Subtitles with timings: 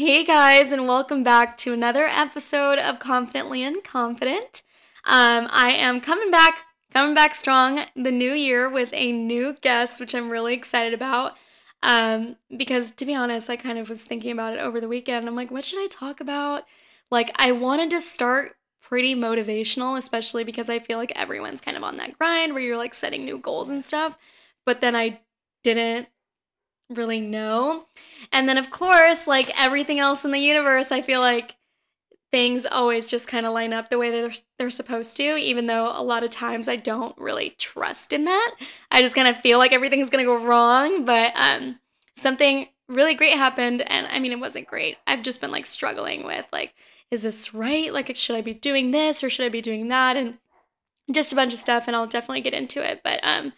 [0.00, 4.62] Hey guys, and welcome back to another episode of Confidently Inconfident.
[5.04, 10.00] Um, I am coming back, coming back strong the new year with a new guest,
[10.00, 11.34] which I'm really excited about.
[11.82, 15.28] Um, because to be honest, I kind of was thinking about it over the weekend.
[15.28, 16.64] I'm like, what should I talk about?
[17.10, 21.84] Like, I wanted to start pretty motivational, especially because I feel like everyone's kind of
[21.84, 24.16] on that grind where you're like setting new goals and stuff.
[24.64, 25.20] But then I
[25.62, 26.08] didn't
[26.90, 27.86] really know.
[28.32, 31.56] And then, of course, like everything else in the universe, I feel like
[32.32, 35.92] things always just kind of line up the way they're, they're supposed to, even though
[35.98, 38.54] a lot of times I don't really trust in that.
[38.90, 41.04] I just kind of feel like everything's going to go wrong.
[41.04, 41.80] But um,
[42.16, 43.82] something really great happened.
[43.82, 44.98] And I mean, it wasn't great.
[45.06, 46.74] I've just been like struggling with like,
[47.10, 47.92] is this right?
[47.92, 50.16] Like, should I be doing this or should I be doing that?
[50.16, 50.38] And
[51.10, 51.88] just a bunch of stuff.
[51.88, 53.00] And I'll definitely get into it.
[53.02, 53.52] But um,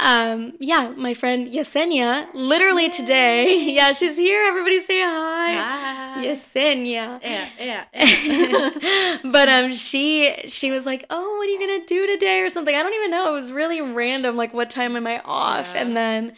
[0.00, 5.54] um yeah my friend yesenia literally today yeah she's here everybody say hi,
[6.16, 6.24] Hi.
[6.24, 7.84] yesenia Yeah, yeah.
[7.94, 9.18] yeah.
[9.30, 12.74] but um she she was like oh what are you gonna do today or something
[12.74, 15.82] i don't even know it was really random like what time am i off Yeah.
[15.82, 16.32] and then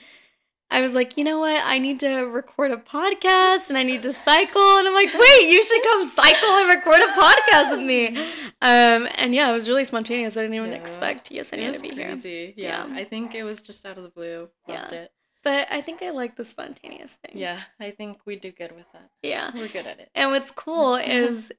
[0.71, 4.03] i was like you know what i need to record a podcast and i need
[4.03, 7.87] to cycle and i'm like wait you should come cycle and record a podcast with
[7.87, 8.17] me
[8.63, 10.77] um and yeah it was really spontaneous i didn't even Yeah.
[10.77, 12.15] expect it yesenia was to be here.
[12.57, 12.87] Yeah.
[12.87, 12.95] Yeah.
[12.95, 14.49] I think it was just out of the blue.
[14.69, 14.99] Loved Yeah.
[15.03, 15.13] it.
[15.45, 17.39] But I think I like the spontaneous things.
[17.39, 19.11] Yeah, I think we do good with that.
[19.23, 19.53] Yeah.
[19.55, 20.11] We're good at it.
[20.15, 21.53] And what's cool is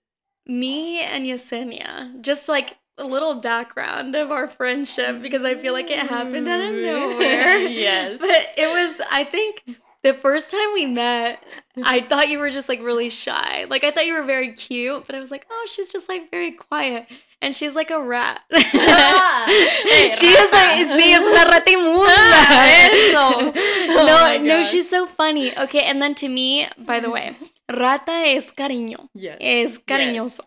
[0.46, 5.90] me and Yesenia, just like a little background of our friendship because I feel like
[5.92, 7.58] it happened out of nowhere.
[7.60, 8.20] yes.
[8.20, 9.64] But it was, I think,
[10.04, 11.44] the first time we met,
[11.84, 13.66] I thought you were just like really shy.
[13.70, 16.32] Like I thought you were very cute, but I was like, oh, she's just like
[16.32, 17.08] very quiet.
[17.42, 18.42] And she's like a rat.
[18.52, 22.42] Hey, she is like, sí, es una rata inmunda.
[22.90, 23.52] Eso.
[23.94, 25.58] no, Oh no, she's so funny.
[25.58, 27.36] Okay, and then to me, by the way,
[27.72, 29.10] rata es cariño.
[29.14, 29.38] Yes.
[29.40, 30.42] Es cariñoso.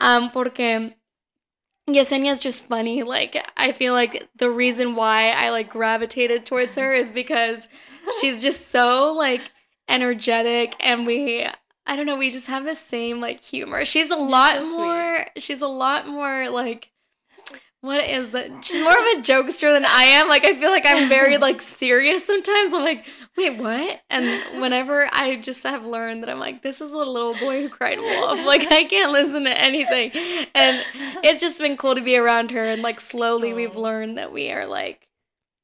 [0.00, 0.96] Um, porque
[1.94, 3.02] Yesenia is just funny.
[3.02, 7.68] Like, I feel like the reason why I like gravitated towards her is because
[8.20, 9.52] she's just so like
[9.88, 11.46] energetic and we
[11.86, 13.84] I don't know, we just have the same like humor.
[13.84, 16.90] She's a lot so more she's a lot more like
[17.82, 18.64] what is that?
[18.64, 20.28] She's more of a jokester than I am.
[20.28, 22.74] Like I feel like I'm very like serious sometimes.
[22.74, 23.06] I'm like,
[23.38, 24.02] wait, what?
[24.10, 27.68] And whenever I just have learned that I'm like, this is a little boy who
[27.68, 28.44] cried wolf.
[28.44, 30.10] Like I can't listen to anything.
[30.54, 30.84] And
[31.22, 34.50] it's just been cool to be around her and like slowly we've learned that we
[34.50, 35.06] are like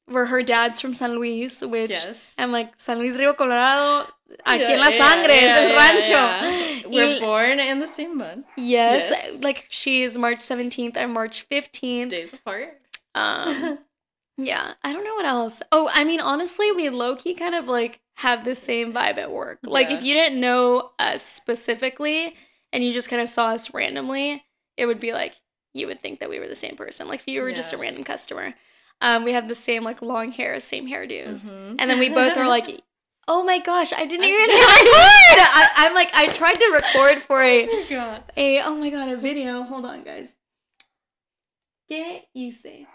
[0.09, 2.34] we're her dad's from San Luis, which Yes.
[2.38, 4.09] I'm like San Luis Rio Colorado,
[4.47, 6.66] aquí Yeah, en la yeah, sangre, es yeah, el yeah, rancho.
[6.91, 7.04] Yeah.
[7.14, 8.47] We're born in the same month.
[8.56, 9.42] yes, Yes.
[9.42, 12.08] like she is March 17th, I'm March 15th.
[12.10, 12.80] Days apart.
[13.14, 13.78] Um,
[14.38, 15.62] yeah, I don't know what else.
[15.72, 19.30] Oh, I mean, honestly, we low key kind of like have the same vibe at
[19.32, 19.58] work.
[19.64, 19.97] Like, Yeah.
[19.98, 22.34] if you didn't know us specifically
[22.72, 24.44] and you just kind of saw us randomly,
[24.76, 25.34] it would be like
[25.74, 27.08] you would think that we were the same person.
[27.08, 28.54] Like, if you were just a random customer.
[29.03, 31.76] Um, we have the same like long hair, same hairdos, Mhm.
[31.78, 32.80] and then we both were like.
[33.28, 35.41] Oh my gosh, I didn't even hit record.
[35.42, 38.22] I, I'm like, I tried to record for a Oh God.
[38.37, 39.62] a oh my god, a video.
[39.62, 40.34] Hold on, guys.
[41.91, 42.86] ¿Qué hice?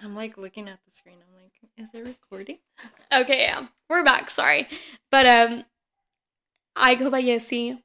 [0.00, 1.16] I'm like looking at the screen.
[1.20, 2.58] I'm like, is it recording?
[3.12, 3.66] Okay, yeah.
[3.88, 4.68] We're back, sorry.
[5.10, 5.64] But um
[6.76, 7.80] I go by Yessie.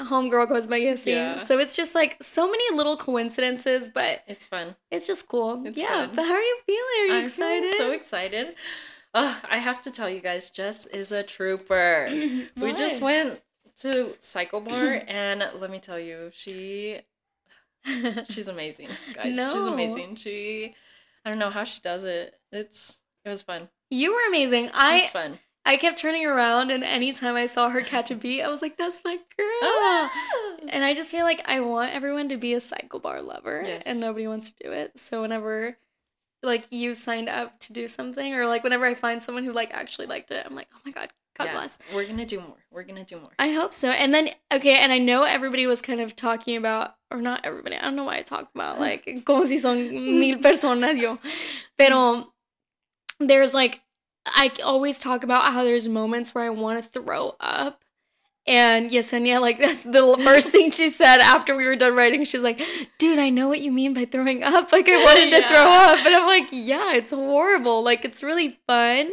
[0.00, 1.12] Homegirl goes by Yessie.
[1.14, 1.36] Yeah.
[1.38, 4.76] So it's just like so many little coincidences, but It's fun.
[4.90, 5.64] it's just cool.
[5.66, 6.06] It's yeah.
[6.06, 6.10] fun.
[6.14, 7.00] But how are you feeling?
[7.00, 7.68] Are you I'm excited?
[7.76, 8.54] so excited.
[9.18, 12.06] Oh, I have to tell you guys, Jess is a trooper.
[12.56, 13.40] we just went
[13.80, 17.00] to Cycle Bar, and let me tell you, she
[18.28, 19.34] she's amazing, guys.
[19.52, 20.16] She's amazing.
[20.16, 20.74] She,
[21.24, 22.34] I don't know how she does it.
[22.52, 23.68] It's it was fun.
[23.90, 24.66] you were amazing.
[24.66, 25.38] It was I fun.
[25.64, 28.76] I kept turning around and anytime I saw her catch a beat, I was like,
[28.76, 29.48] that's my girl.
[29.62, 30.12] Ah!
[30.68, 33.82] And I just feel like I want everyone to be a cycle bar lover Yes.
[33.84, 34.98] and nobody wants to do it.
[34.98, 35.76] So whenever
[36.42, 39.72] like you signed up to do something or like whenever I find someone who like
[39.72, 42.56] actually liked it, I'm like, "Oh my god, God Yeah, bless." We're gonna do more.
[42.70, 43.30] We're gonna do more.
[43.38, 43.90] I hope so.
[43.90, 47.76] And then okay, and I know everybody was kind of talking about or not everybody.
[47.76, 49.90] I don't know why I talk about like como si son
[50.20, 51.18] mil personas yo.
[51.78, 52.32] Pero
[53.18, 53.80] there's like
[54.26, 57.84] I always talk about how there's moments where I want to throw up.
[58.46, 62.24] And Yesenia, like that's the first thing she said after we were done writing.
[62.24, 62.60] She's like,
[62.98, 64.70] "Dude, I know what you mean by throwing up.
[64.76, 67.82] Like I wanted to throw up." And I'm like, "Yeah, it's horrible.
[67.84, 69.12] Like it's really fun,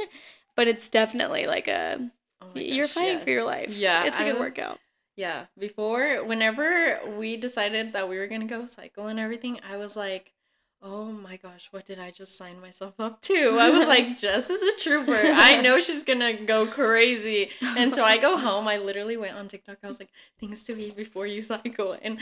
[0.55, 3.75] but it's definitely like a Oh my you're gosh, fighting for your life.
[3.75, 4.79] Yeah, it's a good workout."
[5.15, 9.95] Yeah, before, whenever we decided that we were gonna go cycle and everything, I was
[9.95, 10.33] like,
[10.83, 13.57] oh my gosh, what did I just sign myself up to?
[13.57, 15.15] I was like, Jess is a trooper.
[15.15, 17.49] I know she's gonna go crazy.
[17.77, 18.67] And so I go home.
[18.67, 19.77] I literally went on TikTok.
[19.81, 20.09] I was like,
[20.39, 21.95] things to eat before you cycle.
[22.01, 22.17] And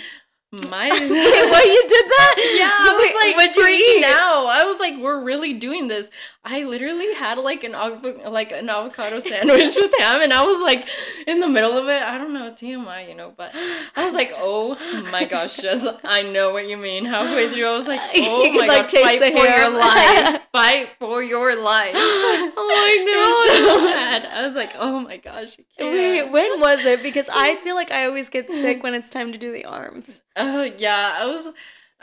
[0.51, 2.35] my what you did that?
[2.61, 4.03] Yeah, I was like what'd you eat?
[4.03, 4.47] out.
[4.47, 6.09] I was like, we're really doing this.
[6.43, 10.87] I literally had like an like an avocado sandwich with ham, and I was like
[11.27, 12.01] in the middle of it.
[12.01, 13.51] I don't know TMI, you know, but
[13.95, 14.75] I was like, oh
[15.11, 17.05] my gosh, Jess, I know what you mean.
[17.05, 20.41] Halfway through, I was like, oh my like, god, taste fight the for your life,
[20.51, 21.93] fight for your life.
[21.95, 24.25] oh It was so my bad.
[24.25, 25.57] I was like, oh my gosh.
[25.79, 27.03] Wait, when was it?
[27.03, 30.21] Because I feel like I always get sick when it's time to do the arms.
[30.35, 31.47] Uh, yeah, I was.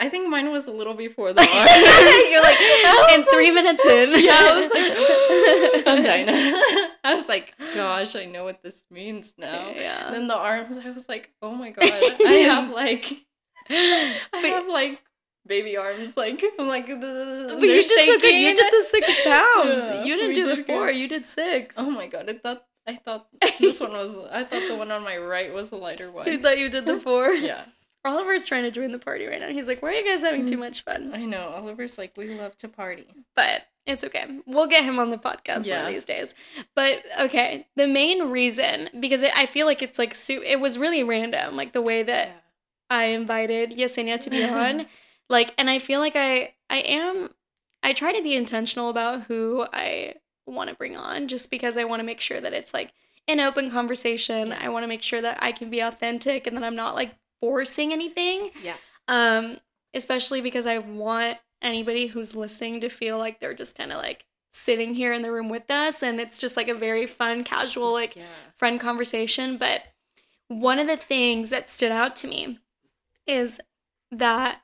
[0.01, 1.49] I think mine was a little before the arm.
[2.31, 4.11] You're like, I in three like- minutes in.
[4.25, 6.29] Yeah, I was like, I'm dying.
[7.03, 9.71] I was like, gosh, I know what this means now.
[9.75, 10.07] Yeah.
[10.07, 13.13] And then the arms, I was like, oh my god, I have like,
[13.71, 15.03] I have like
[15.47, 16.17] baby arms.
[16.17, 18.35] Like, I'm like, But you did so good.
[18.35, 19.85] You did the six pounds.
[19.89, 20.87] Yeah, you didn't do the four.
[20.89, 20.97] good.
[20.97, 21.75] You did six.
[21.77, 23.27] Oh my god, I thought, I thought
[23.59, 26.27] this one was, I thought the one on my right was a lighter one.
[26.31, 27.31] You thought you did the four?
[27.33, 27.65] Yeah,
[28.09, 29.49] Oliver's trying to join the party right now.
[29.49, 30.61] He's like, why are you guys having too mm.
[30.61, 31.13] much fun?
[31.15, 31.49] I know.
[31.49, 33.07] Oliver's like, we love to party.
[33.37, 34.27] But it's okay.
[34.47, 35.87] We'll get him on the podcast one Yeah.
[35.87, 36.35] of these days.
[36.75, 40.79] But okay, the main reason, because it, I feel like it's like, su- it was
[40.79, 42.45] really random, like the way that
[42.91, 44.87] I invited Yesenia to be on.
[45.29, 47.31] like, and I feel like I, I am,
[47.83, 50.15] I try to be intentional about who I
[50.47, 52.93] want to bring on just because I want to make sure that it's like
[53.27, 54.53] an open conversation.
[54.53, 57.15] I want to make sure that I can be authentic and that I'm not like
[57.41, 58.51] forcing anything.
[58.63, 58.77] Yeah.
[59.09, 59.59] Um,
[59.95, 64.27] especially because I want anybody who's listening to feel like they're just kind of like
[64.51, 67.93] sitting here in the room with us and it's just like a very fun, casual,
[67.93, 68.25] like Yeah.
[68.57, 69.57] friend conversation.
[69.57, 69.83] But
[70.49, 72.59] one of the things that stood out to me
[73.27, 73.61] is
[74.11, 74.61] that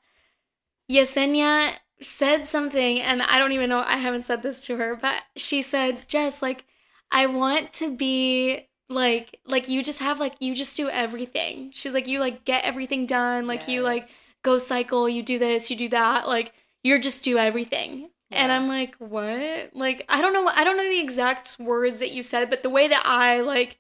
[0.91, 5.23] Yesenia said something, and I don't even know, I haven't said this to her, but
[5.37, 6.65] she said, Jess, like,
[7.11, 11.71] I want to be like, like you just have like, you just do everything.
[11.73, 13.47] She's like, you like get everything done.
[13.47, 14.09] Like, you like
[14.43, 16.27] go cycle, you do this, you do that.
[16.29, 16.53] Like,
[16.83, 18.11] you're just do everything.
[18.31, 19.71] And I'm like, what?
[19.75, 20.49] Like, I don't know.
[20.53, 23.79] I don't know the exact words that you said, but the way that I like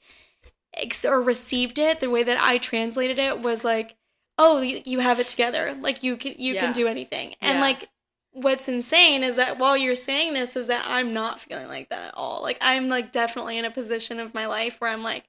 [0.77, 3.97] ex- or received it, the way that I translated it was like,
[4.39, 5.75] oh, you, you have it together.
[5.81, 6.61] Like you can you Yeah.
[6.61, 7.35] can do anything.
[7.41, 7.61] And Yeah.
[7.61, 7.89] like
[8.35, 12.09] what's insane is that while you're saying this is that I'm not feeling like that
[12.09, 12.43] at all.
[12.43, 15.25] Like I'm like definitely in a position of my life where I'm like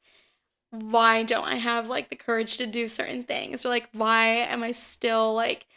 [0.72, 3.66] why don't I have like the courage to do certain things?
[3.66, 5.68] Or like why am I still like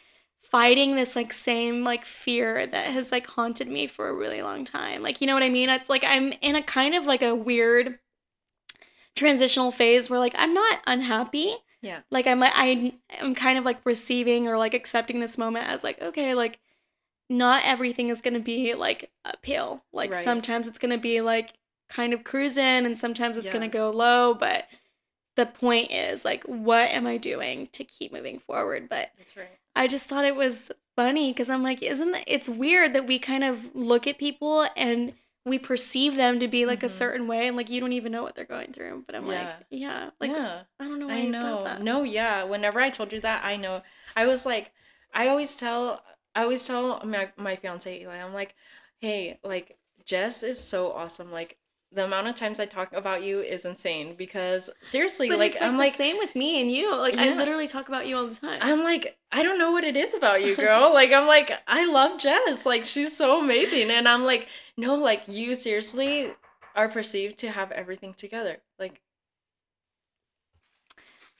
[0.41, 4.65] fighting this like same like fear that has like haunted me for a really long
[4.65, 5.01] time?
[5.01, 5.69] Like you know what I mean?
[5.69, 7.99] It's like I'm in a kind of like a weird
[9.15, 11.55] transitional phase where like I'm not unhappy.
[11.81, 11.99] Yeah.
[12.09, 15.83] Like I'm like I I'm kind of like receiving or like accepting this moment as
[15.83, 16.59] like okay, like
[17.29, 19.83] not everything is going to be like uphill.
[19.93, 20.19] Like Right.
[20.23, 21.53] sometimes it's going to be like
[21.89, 24.67] kind of cruising and sometimes it's going to go low, but
[25.35, 28.89] the point is like what am I doing to keep moving forward?
[28.89, 29.47] But That's right.
[29.75, 33.19] I just thought it was funny because I'm like, isn't it, it's weird that we
[33.19, 35.13] kind of look at people and
[35.45, 36.91] we perceive them to be like a Mhm.
[36.91, 39.03] certain way and like you don't even know what they're going through.
[39.05, 39.55] But I'm like, Yeah.
[39.69, 40.63] yeah, like yeah.
[40.79, 41.41] I don't know why I know.
[41.41, 41.81] thought that.
[41.81, 42.43] No, yeah.
[42.43, 43.81] Whenever I told you that, I know.
[44.17, 44.71] I was like,
[45.13, 46.03] I always tell,
[46.35, 48.55] I always tell my my fiance Eli, I'm like,
[49.01, 51.31] hey, like Jess is so awesome.
[51.31, 51.57] Like
[51.91, 55.73] the amount of times I talk about you is insane because seriously, like, like I'm
[55.73, 55.93] the like.
[55.93, 56.95] same with me and you.
[56.95, 58.59] Like I literally talk about you all the time.
[58.61, 60.93] I'm like, I don't know what it is about you, girl.
[60.93, 62.65] like, I'm like, I love Jess.
[62.65, 63.89] Like, she's so amazing.
[63.89, 66.33] And I'm like, no, like, you seriously
[66.75, 68.57] are perceived to have everything together.
[68.77, 69.01] Like,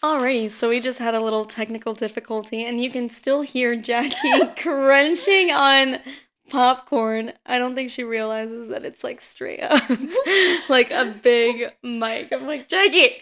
[0.01, 4.47] Alrighty, so we just had a little technical difficulty, and you can still hear Jackie
[4.57, 5.99] crunching on
[6.49, 7.33] popcorn.
[7.45, 9.89] I don't think she realizes that it's like straight up,
[10.69, 12.31] like a big mic.
[12.31, 13.17] I'm like, Jackie!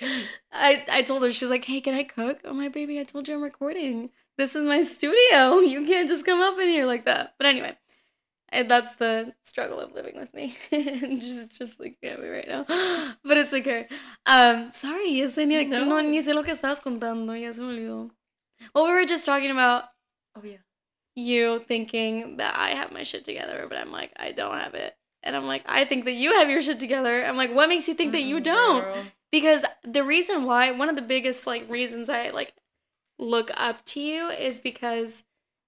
[0.51, 2.41] I, I told her, she's like, hey, can I cook?
[2.45, 4.11] Oh, my baby, I told you I'm recording.
[4.37, 5.59] This is my studio.
[5.59, 7.33] You can't just come up in here like that.
[7.39, 7.75] But anyway,
[8.49, 10.55] and that's the struggle of living with me.
[11.19, 12.65] just, just looking at me right now.
[13.23, 13.87] But it's okay.
[14.25, 15.85] Um, sorry, Yesenia, no.
[15.85, 15.99] No.
[16.01, 18.09] ni sé lo que estabas contando, ya se me olvidó.
[18.73, 19.83] Well, we were just talking about
[20.35, 20.57] oh, yeah.
[21.15, 24.95] you thinking that I have my shit together, but I'm like, I don't have it.
[25.23, 27.25] And I'm like, I think that you have your shit together.
[27.25, 28.81] I'm like, what makes you think that you Mm, don't?
[28.83, 29.03] girl.
[29.31, 32.53] Because the reason why, one of the biggest like reasons I like
[33.19, 35.25] look up to you is because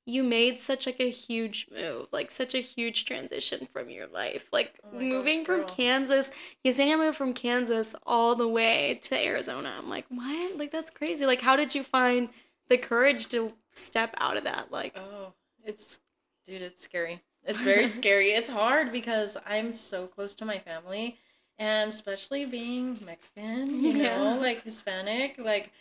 [0.09, 4.47] you made such like a huge move, like such a huge transition from your life.
[4.51, 5.65] Like Oh moving gosh, from girl.
[5.65, 6.31] Kansas,
[6.65, 9.73] Yesenia moved from Kansas all the way to Arizona.
[9.77, 10.57] I'm like, what?
[10.57, 11.25] Like that's crazy.
[11.25, 12.29] Like how did you find
[12.69, 14.71] the courage to step out of that?
[14.71, 15.99] Like Oh, it's
[16.45, 17.21] dude, it's scary.
[17.45, 18.31] It's very scary.
[18.31, 21.17] It's hard because I'm so close to my family,
[21.57, 24.17] and especially being Mexican, you Yeah.
[24.33, 25.71] know, like Hispanic, like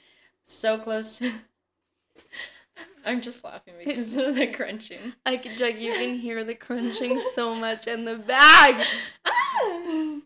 [0.45, 1.33] so close to.
[3.05, 5.15] I'm just laughing because of the crunching.
[5.25, 8.85] I can like you can hear the crunching so much in the bag.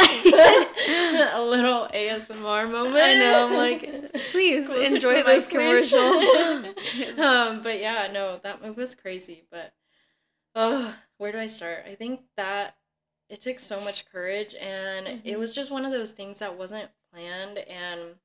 [0.00, 2.96] a little ASMR moment.
[2.96, 3.48] I know.
[3.48, 5.98] I'm like, please Closer enjoy this commercial.
[7.24, 9.44] um, but yeah, no, that move was crazy.
[9.50, 9.72] But
[10.54, 11.84] oh, where do I start?
[11.90, 12.76] I think that
[13.28, 15.20] it took so much courage, and Mhm.
[15.24, 17.58] it was just one of those things that wasn't planned.
[17.58, 18.16] And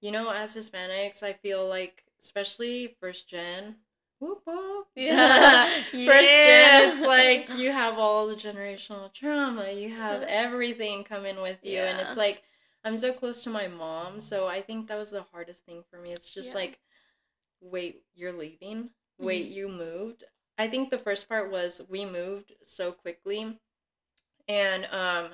[0.00, 3.76] you know, as Hispanics, I feel like, especially first gen.
[4.18, 4.86] Whoop whoop.
[4.96, 5.68] Yeah.
[5.92, 11.58] First gen, it's like you have all the generational trauma, you have everything coming with
[11.62, 12.42] you, and it's like
[12.84, 15.98] I'm so close to my mom, so I think that was the hardest thing for
[16.00, 16.12] me.
[16.12, 16.60] It's just Yeah.
[16.60, 16.78] like,
[17.60, 18.90] wait, you're leaving?
[19.18, 19.52] Wait, Mhm.
[19.52, 20.24] you moved?
[20.58, 23.58] I think the first part was we moved so quickly,
[24.48, 25.30] and um,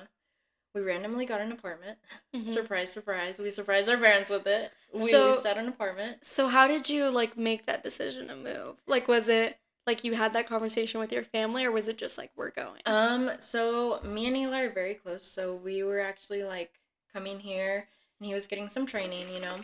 [0.73, 1.97] we randomly got an apartment.
[2.35, 2.47] Mhm.
[2.47, 3.39] Surprise, surprise!
[3.39, 4.71] We surprised our parents with it.
[4.93, 6.25] We So- leased out an apartment.
[6.25, 8.77] So how did you like make that decision to move?
[8.87, 12.17] Like was it like you had that conversation with your family or was it just
[12.17, 12.81] like we're going?
[12.85, 15.23] Um, so me and Eli are very close.
[15.25, 16.79] So we were actually like
[17.11, 17.87] coming here
[18.19, 19.57] and he was getting some training, you know.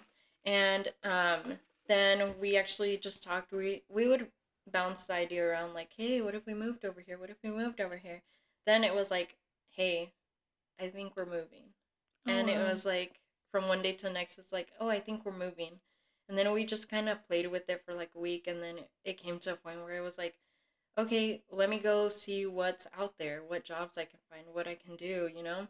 [0.46, 3.52] And um then we actually just talked.
[3.52, 4.28] We we would
[4.72, 7.18] bounce the idea around like, "Hey, what if we moved over here?
[7.18, 8.22] What if we moved over here?"
[8.68, 9.36] Then it was like,
[9.72, 10.12] "Hey,
[10.80, 11.74] I think we're moving."
[12.26, 13.20] And it Oh, was like
[13.52, 15.80] from one day to the next it's like, "Oh, I think we're moving."
[16.28, 18.78] And then we just kind of played with it for like a week and then
[18.78, 20.36] it, it came to a point where it was like,
[20.96, 24.76] okay, let me go see what's out there, what jobs I can find, what I
[24.76, 25.68] can do, you know?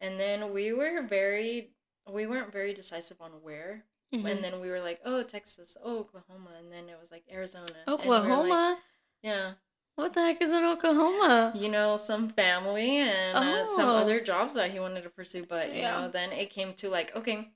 [0.00, 1.70] And then we were very,
[2.10, 3.84] we weren't very decisive on where.
[4.12, 4.28] Mhm.
[4.28, 6.50] And then we were like, oh, Texas, oh, Oklahoma.
[6.58, 7.66] And then it was like Arizona.
[7.86, 8.80] And we like- Oklahoma?
[9.22, 9.52] yeah.
[9.96, 11.52] What the heck is in Oklahoma?
[11.54, 13.96] You know, some family and uh, some Oh.
[13.96, 15.44] other jobs that he wanted to pursue.
[15.44, 16.00] But, you Yeah.
[16.02, 17.50] know, then it came to like, okay,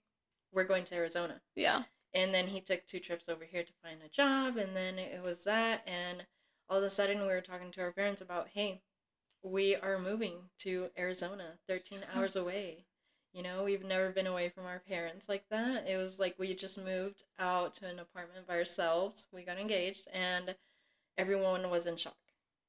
[0.52, 1.40] we're going to Arizona.
[1.54, 1.84] Yeah.
[2.12, 5.20] And then he took two trips over here to find a job, and then it
[5.22, 5.82] was that.
[5.86, 6.26] And
[6.68, 8.82] all of a sudden, we were talking to our parents about, hey,
[9.42, 12.86] we are moving to Arizona, 13 hours away.
[13.32, 15.88] You know, we've never been away from our parents like that.
[15.88, 19.26] It was like we just moved out to an apartment by ourselves.
[19.32, 20.54] We got engaged, and
[21.18, 22.14] everyone was in shock.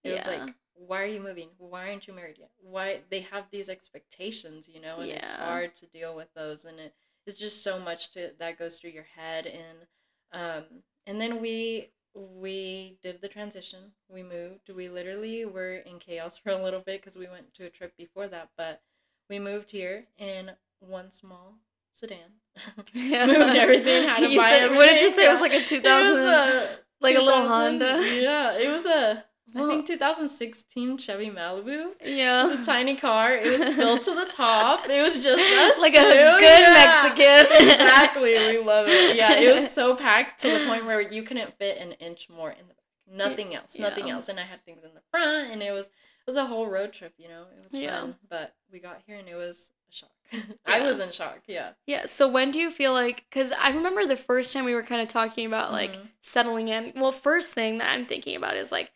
[0.06, 1.50] It was like, why are you moving?
[1.58, 2.52] Why aren't you married yet?
[2.62, 6.80] Why they have these expectations, you know, and it's hard to deal with those, and
[6.80, 6.94] it
[7.26, 9.88] it's just so much to that goes through your head, and
[10.32, 10.64] um,
[11.08, 13.92] and then we we did the transition.
[14.10, 14.70] We moved.
[14.70, 17.96] We literally were in chaos for a little bit because we went to a trip
[17.98, 18.82] before that, but
[19.30, 21.56] we moved here in one small
[21.94, 22.40] sedan.
[22.78, 24.08] moved everything.
[24.08, 24.78] Had to You buy said- everything.
[24.78, 25.28] What did you say?
[25.28, 28.02] It was like a 2000 was a like a little Honda.
[28.22, 31.92] Yeah, it was a I think 2016 Chevy Malibu.
[32.02, 32.44] It Yeah.
[32.44, 33.34] was a tiny car.
[33.34, 34.90] It was filled to the top.
[34.90, 36.10] It was just us like a two.
[36.10, 36.74] good Yeah.
[37.14, 37.70] Mexican.
[37.70, 38.34] exactly.
[38.34, 39.16] We love it.
[39.16, 42.52] Yeah, it was so packed to the point where you couldn't fit an inch more
[42.52, 42.78] in the back.
[43.08, 43.78] Nothing else.
[43.78, 44.16] Nothing Yeah.
[44.16, 44.30] else.
[44.30, 46.92] And I had things in the front, and it was it was a whole road
[46.92, 47.14] trip.
[47.18, 48.00] You know, it was Yeah.
[48.02, 48.16] fun.
[48.28, 50.12] But we got here, and it was a shock.
[50.66, 51.44] I was in shock.
[51.48, 51.74] Yeah.
[51.86, 52.08] Yeah.
[52.08, 53.26] So when do you feel like?
[53.30, 56.08] Because I remember the first time we were kind of talking about like Mhm.
[56.22, 56.94] settling in.
[56.96, 58.92] Well, first thing that I'm thinking about is like,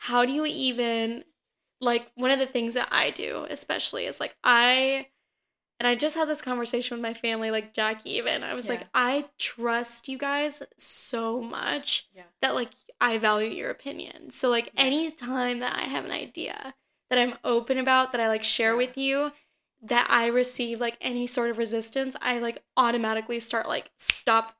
[0.00, 1.24] how do you even
[1.82, 5.06] like one of the things that I do, especially is like I.
[5.78, 8.44] And I just had this conversation with my family, like Jackie even.
[8.44, 12.24] I was like, I trust you guys so much Yeah.
[12.42, 12.68] that like
[13.00, 14.30] I value your opinion.
[14.30, 14.82] So like Yeah.
[14.84, 16.74] any time that I have an idea
[17.08, 18.76] that I'm open about that I like share Yeah.
[18.76, 19.32] with you
[19.82, 24.54] that I receive like any sort of resistance, I like automatically start like stop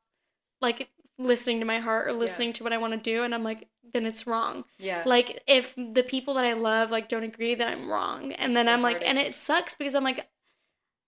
[0.63, 0.89] like
[1.21, 3.69] listening to my heart or listening to what I want to do and I'm like
[3.93, 4.65] then it's wrong.
[4.79, 5.03] Yeah.
[5.05, 8.33] Like if the people that I love like don't agree then I'm wrong.
[8.33, 10.29] And then the I'm like and it sucks because I'm like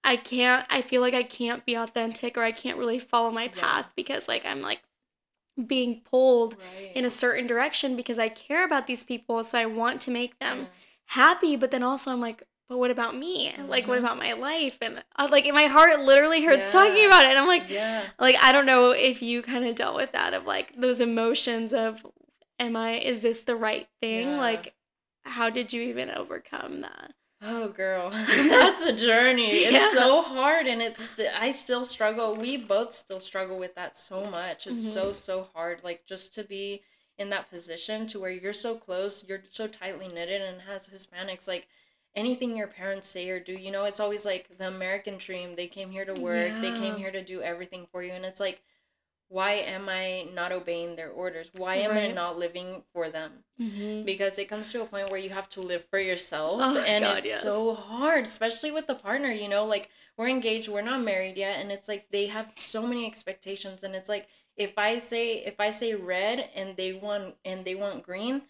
[0.05, 3.45] I can't I feel like I can't be authentic or I can't really follow my
[3.45, 3.61] Yeah.
[3.61, 4.83] path because like I'm like
[5.67, 6.93] being pulled right.
[6.95, 10.39] in a certain direction because I care about these people, so I want to make
[10.39, 10.67] them Yeah.
[11.07, 11.57] happy.
[11.57, 12.43] But then also, I'm like,
[12.73, 13.55] but what about me?
[13.69, 14.05] Like, what Mhm.
[14.05, 14.79] about my life?
[14.81, 17.31] And uh, like, my heart literally hurts talking about it.
[17.31, 18.03] And I'm like, yeah.
[18.19, 21.75] like I don't know if you kind of dealt with that of like those emotions
[21.75, 22.05] of,
[22.59, 22.93] am I?
[22.99, 24.31] Is this the right thing?
[24.31, 24.41] Yeah.
[24.41, 24.75] Like,
[25.25, 27.13] how did you even overcome that?
[27.43, 29.51] Oh, girl, that's a journey.
[29.51, 29.91] It's Yeah.
[29.91, 32.37] so hard, and it's st- I still struggle.
[32.37, 34.67] We both still struggle with that so much.
[34.67, 34.95] It's Mm-hmm.
[34.95, 35.81] so so hard.
[35.85, 36.83] Like just to be
[37.19, 41.47] in that position to where you're so close, you're so tightly knitted, and as Hispanics,
[41.47, 41.69] like
[42.15, 45.57] anything your parents say or do, you know, it's always like the American dream.
[45.57, 46.53] They came here to work.
[46.61, 48.63] They came here to do everything for you, and it's like.
[49.29, 51.49] why am I not obeying their orders?
[51.57, 53.45] Why am I not living for them?
[53.59, 54.05] Mhm.
[54.05, 56.61] Because it comes to a point where you have to live for yourself.
[56.63, 57.43] Oh, and God, it's yes.
[57.43, 59.89] so hard, especially with the partner, you know, like
[60.19, 61.61] we're engaged, we're not married yet.
[61.61, 63.83] And it's like they have so many expectations.
[63.83, 64.29] And it's like
[64.59, 68.43] if I say if I say red and they want and they want green,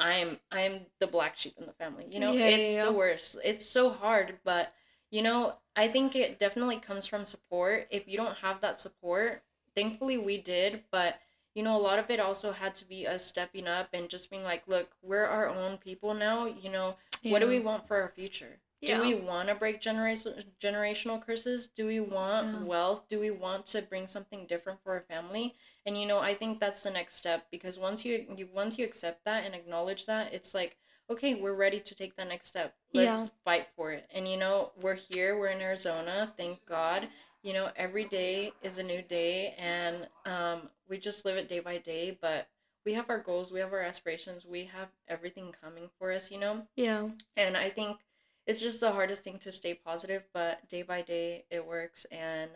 [0.00, 2.06] I'm I'm the black sheep in the family.
[2.10, 2.84] You know, Yeah, yeah, it's yeah.
[2.86, 3.38] the worst.
[3.44, 4.72] It's so hard, but
[5.10, 7.86] you know, I think it definitely comes from support.
[7.90, 9.42] If you don't have that support,
[9.74, 11.18] thankfully we did, but
[11.54, 14.30] you know, a lot of it also had to be us stepping up and just
[14.30, 16.46] being like, look, we're our own people now.
[16.46, 18.60] You know, what do we want for our future?
[18.80, 18.96] Yeah.
[18.96, 21.68] Do we want to break generation generational curses?
[21.68, 22.62] Do we want Yeah.
[22.64, 23.08] wealth?
[23.08, 25.54] Do we want to bring something different for our family?
[25.84, 28.84] And you know, I think that's the next step because once you, you once you
[28.84, 30.76] accept that and acknowledge that, it's like,
[31.10, 32.74] okay, we're ready to take that next step.
[32.94, 33.30] Let's Yeah.
[33.44, 34.06] fight for it.
[34.10, 37.08] And you know, we're here, we're in Arizona, thank God.
[37.42, 41.60] You know, every day is a new day and um we just live it day
[41.60, 42.48] by day, but
[42.86, 46.38] we have our goals, we have our aspirations, we have everything coming for us, you
[46.38, 46.66] know?
[46.76, 47.10] Yeah.
[47.36, 47.98] And I think
[48.46, 52.04] it's just the hardest thing to stay positive, but day by day it works.
[52.06, 52.50] And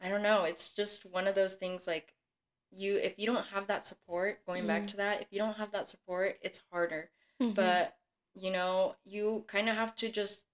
[0.00, 2.14] I don't know, it's just one of those things like
[2.70, 4.88] you, if you don't have that support, going back Mhm.
[4.88, 7.10] to that, if you don't have that support, it's harder.
[7.40, 7.54] Mhm.
[7.54, 7.96] But,
[8.34, 10.44] you know, you kind of have to just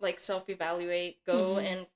[0.00, 1.64] like self evaluate, go Mhm.
[1.64, 1.86] and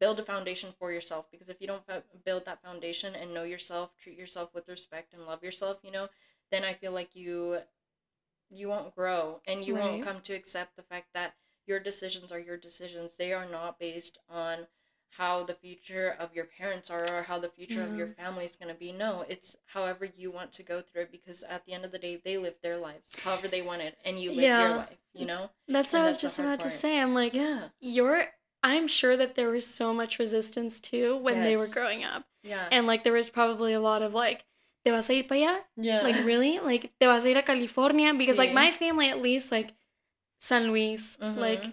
[0.00, 3.44] build a foundation for yourself because if you don't fo- build that foundation and know
[3.44, 6.08] yourself treat yourself with respect and love yourself you know
[6.50, 7.58] then i feel like you
[8.52, 9.82] you won't grow and you Right.
[9.84, 11.34] won't come to accept the fact that
[11.66, 14.66] your decisions are your decisions they are not based on
[15.16, 18.56] how the future of your parents are or how the future of your family is
[18.56, 21.72] going to be no it's however you want to go through it because at the
[21.72, 24.44] end of the day they live their lives however they want it and you live
[24.44, 24.68] Yeah.
[24.68, 26.98] your life you know That's what and I was just about to say.
[27.00, 28.26] I'm like, yeah you're.
[28.64, 32.68] I'm sure that there was so much resistance too when they were growing up, yeah
[32.70, 34.44] and like there was probably a lot of like,
[34.84, 36.58] "Te vas a ir para allá?" yeah Like really?
[36.60, 38.12] Like te vas a ir a California?
[38.14, 39.74] Because like my family at least like
[40.40, 41.64] San Luis, like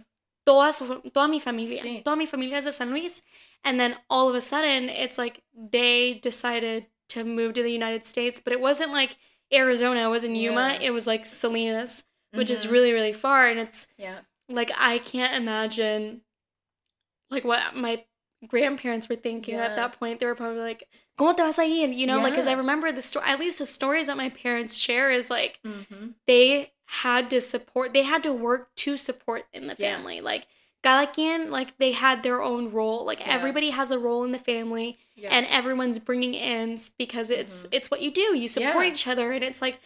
[0.46, 2.04] toda su, toda mi familia, Sí.
[2.04, 3.22] toda mi familia es de San Luis,
[3.64, 8.06] and then all of a sudden it's like they decided to move to the United
[8.06, 9.18] States, but it wasn't like
[9.52, 10.88] Arizona, it wasn't Yuma, Yeah.
[10.88, 12.72] it was like Salinas, which is Mhm.
[12.72, 16.22] really really far, and it's yeah like I can't imagine
[17.32, 18.04] like what my
[18.48, 19.66] grandparents were thinking Yeah.
[19.66, 20.20] at that point.
[20.20, 22.92] They were probably like, "¿Cómo te vas a ir?" You know, like because I remember
[22.92, 23.26] the story.
[23.28, 26.10] At least the stories that my parents share is like mm-hmm.
[26.28, 27.94] they had to support.
[27.94, 29.96] They had to work to support in the Yeah.
[29.96, 30.22] family.
[30.22, 30.48] Like
[30.82, 33.06] cada quien, like they had their own role.
[33.06, 33.34] Like Yeah.
[33.34, 37.74] everybody has a role in the family, yeah and everyone's bringing in because it's Mhm.
[37.74, 38.38] it's what you do.
[38.38, 38.92] You support Yeah.
[38.92, 39.80] each other, and it's like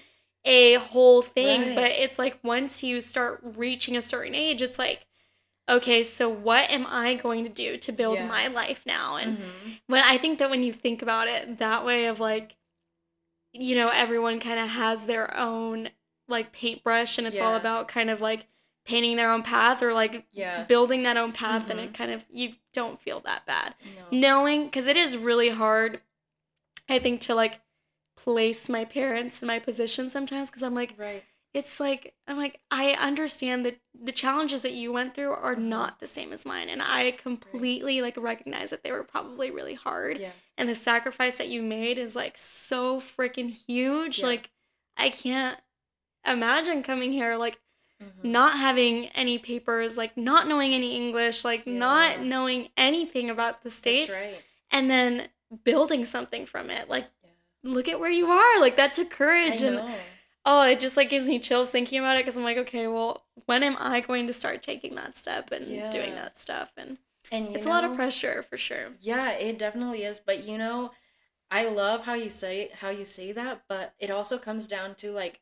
[0.46, 1.62] a whole thing.
[1.62, 1.76] Right.
[1.76, 5.06] But it's like once you start reaching a certain age, it's like,
[5.70, 8.28] okay, so what am I going to do to build Yeah.
[8.28, 9.16] my life now?
[9.18, 9.80] And Mhm.
[9.88, 12.56] when I think that when you think about it that way, of like,
[13.54, 15.90] you know, everyone kind of has their own
[16.28, 18.48] like paintbrush, and it's all about kind of like
[18.86, 21.84] painting their own path or like yeah building that own path, and Mhm.
[21.86, 23.76] it kind of you don't feel that bad
[24.12, 24.18] no.
[24.18, 26.02] knowing because it is really hard
[26.90, 27.62] i think to like
[28.18, 31.24] place my parents in my position sometimes because i'm like right
[31.54, 36.00] it's like i'm like i understand that the challenges that you went through are not
[36.00, 40.18] the same as mine and i completely like recognize that they were probably really hard
[40.18, 44.28] yeah and the sacrifice that you made is like so freaking huge Yeah.
[44.28, 44.50] like
[44.98, 45.58] i can't
[46.26, 47.60] imagine coming here like
[48.02, 48.24] Mhm.
[48.32, 53.70] not having any papers like not knowing any english like not knowing anything about the
[53.70, 55.30] states That's right and then
[55.64, 56.90] building something from it.
[56.90, 57.30] Like, yeah
[57.64, 58.60] look at where you are.
[58.60, 59.62] Like, that took courage.
[59.62, 59.78] And.
[60.46, 63.24] Oh, it just like gives me chills thinking about it because I'm like, okay, well,
[63.46, 66.72] when am I going to start taking that step and doing that stuff?
[66.78, 66.98] And
[67.32, 68.90] and it's a lot of pressure for sure.
[69.02, 70.20] Yeah, it definitely is.
[70.20, 70.92] But you know,
[71.50, 75.12] I love how you say how you say that, but it also comes down to
[75.12, 75.40] like,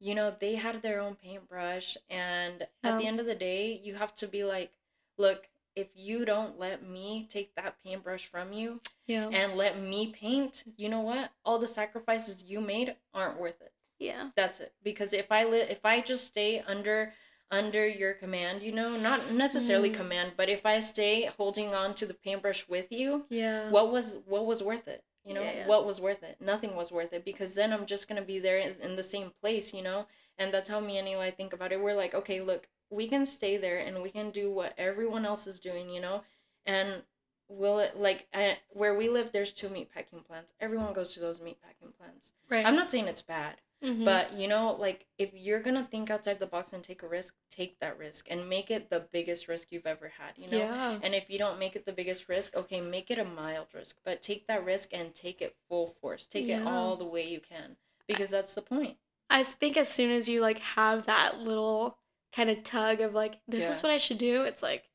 [0.00, 3.94] you know, they had their own paintbrush, and at the end of the day, you
[3.94, 4.72] have to be like,
[5.16, 9.28] look, if you don't let me take that paintbrush from you Yeah.
[9.28, 11.30] and let me paint, you know what?
[11.44, 13.72] All the sacrifices you made aren't worth it.
[13.98, 14.30] Yeah.
[14.36, 14.72] That's it.
[14.82, 17.12] Because if I li- if I just stay under
[17.50, 19.94] under your command, you know, not necessarily Mm.
[19.94, 23.70] command, but if I stay holding on to the paintbrush with you, Yeah.
[23.70, 25.66] what was what was worth it you know Yeah, yeah.
[25.66, 28.56] what was worth it nothing was worth it because then i'm just gonna be there
[28.56, 30.06] in the same place you know
[30.38, 33.26] and that's how me and eli think about it we're like okay look we can
[33.26, 36.22] stay there and we can do what everyone else is doing you know
[36.64, 37.02] and
[37.48, 41.20] will it like uh, where we live there's two meat packing plants everyone goes to
[41.20, 42.64] those meat packing plants right.
[42.64, 44.04] i'm not saying it's bad Mhm.
[44.04, 47.36] But you know, like if you're gonna think outside the box and take a risk,
[47.48, 50.32] take that risk and make it the biggest risk you've ever had.
[50.36, 50.58] You know.
[50.58, 50.98] yeah.
[51.02, 53.98] And if you don't make it the biggest risk, okay, make it a mild risk,
[54.04, 56.26] but take that risk and take it full force.
[56.26, 58.96] Take it all the way you can because that's the point.
[59.30, 61.98] I think as soon as you like have that little
[62.34, 64.90] kind of tug of like this is what I should do, it's like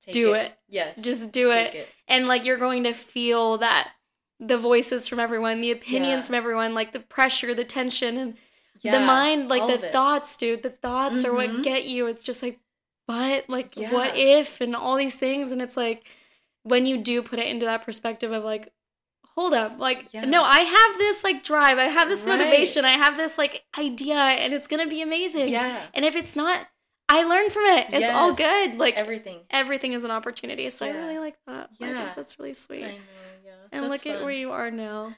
[0.00, 0.52] Take do it.
[0.68, 1.00] Yes.
[1.02, 1.88] Just do take it.
[2.08, 3.92] and like you're going to feel that
[4.40, 6.26] the voices from everyone, the opinions Yeah.
[6.26, 8.36] from everyone, like the pressure, the tension and
[8.82, 10.62] the mind, like the thoughts, dude.
[10.62, 11.62] The thoughts are what Mhm.
[11.62, 12.06] get you.
[12.06, 12.58] It's just like
[13.06, 16.06] but like what if and all these things and it's like
[16.62, 18.72] when you do put it into that perspective of like
[19.34, 20.24] hold up like Yeah.
[20.24, 22.38] no i have this like drive i have this Right.
[22.38, 25.82] motivation i have this like idea and it's gonna be amazing Yeah.
[25.92, 26.66] and if it's not
[27.10, 29.40] i learn from it it's all good like Everything.
[29.50, 32.10] everything is an opportunity so i really like that Yeah.
[32.16, 33.33] that's really sweet I know, yeah.
[33.74, 35.16] And That's look at where you are now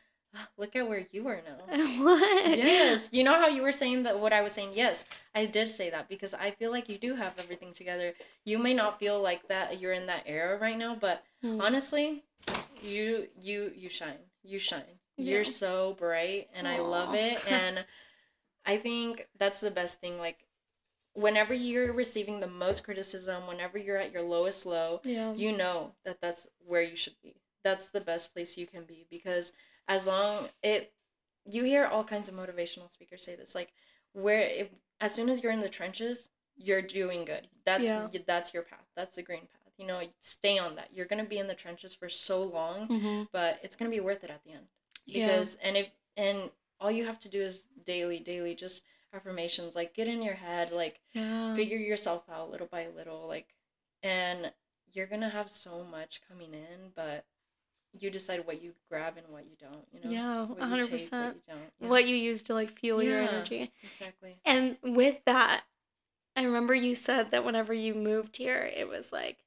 [0.59, 2.05] Look at where you are now.
[2.05, 3.09] what yes.
[3.11, 4.73] You know how you were saying that what I was saying?
[4.75, 8.13] Yes, I did say that because I feel like you do have everything together.
[8.45, 11.61] You may not feel like that you're in that era right now, but Hmm.
[11.61, 12.25] honestly,
[12.83, 14.19] you you you shine.
[14.43, 15.01] You shine.
[15.17, 17.87] You're so bright and I love it and
[18.67, 20.45] I think that's the best thing like
[21.15, 25.93] whenever you're receiving the most criticism, whenever you're at your lowest low, yeah you know
[26.05, 27.37] that that's where you should be.
[27.67, 29.53] That's the best place you can be because
[29.89, 30.93] as long it
[31.49, 33.73] you hear all kinds of motivational speakers say this like
[34.13, 37.49] where it, as soon as you're in the trenches, you're doing good.
[37.65, 38.09] That's Yeah.
[38.27, 38.87] that's your path.
[38.95, 39.73] That's the green path.
[39.77, 40.89] You know, stay on that.
[40.95, 43.23] You're going to be in the trenches for so long, mm-hmm.
[43.31, 44.69] but it's going to be worth it at the end.
[45.05, 45.27] Yeah.
[45.27, 46.51] Because and if and
[46.81, 50.73] all you have to do is daily daily just affirmations like get in your head
[50.73, 53.55] like yeah figure yourself out little by little like
[54.03, 54.53] and
[54.93, 57.25] you're gonna have so much coming in but
[58.01, 60.11] you decide what you grab and what you don't you know?
[60.11, 60.91] Yeah, what you 100%.
[60.91, 63.73] what you don't yeah, what you use to like fuel your energy.
[63.83, 64.37] exactly.
[64.45, 65.63] And with that,
[66.37, 69.39] I remember you said that whenever you moved here, it was like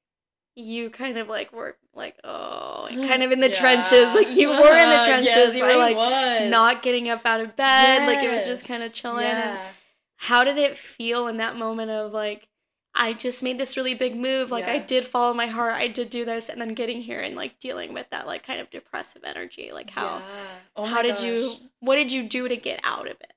[0.55, 3.59] you kind of like were like oh kind of in the Yeah.
[3.59, 4.13] trenches.
[4.15, 5.25] Like you were in the trenches.
[5.35, 8.05] Yes, you were like not getting up out of bed.
[8.05, 9.25] Like it was just kind of chilling.
[9.25, 9.59] And
[10.17, 12.48] how did it feel in that moment of like
[12.99, 14.85] I just made this really big move like I Yeah.
[14.85, 17.93] did follow my heart I did do this and then getting here and like dealing
[17.93, 20.21] with that like kind of depressive energy like how Yeah.
[20.75, 23.33] Oh how did you what did you do to get out of it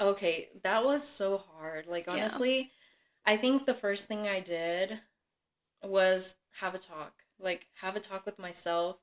[0.00, 1.86] Okay, that was so hard.
[1.86, 2.14] Like Yeah.
[2.14, 2.72] honestly,
[3.26, 5.00] I think the first thing I did
[5.82, 7.14] was have a talk.
[7.38, 8.98] Like have a talk with myself